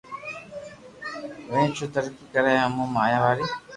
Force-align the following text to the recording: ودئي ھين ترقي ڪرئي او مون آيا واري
ودئي 1.49 1.67
ھين 1.79 1.89
ترقي 1.93 2.23
ڪرئي 2.33 2.57
او 2.63 2.69
مون 2.75 2.89
آيا 3.05 3.17
واري 3.23 3.45